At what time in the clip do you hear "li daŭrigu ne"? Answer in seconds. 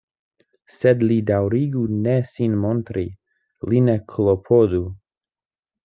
1.11-2.17